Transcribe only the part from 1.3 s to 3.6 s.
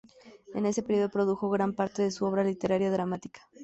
gran parte de su obra literaria y dramática.